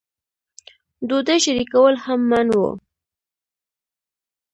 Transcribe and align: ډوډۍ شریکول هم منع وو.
ډوډۍ 1.07 1.37
شریکول 1.45 1.93
هم 2.03 2.19
منع 2.29 2.53
وو. 2.59 2.71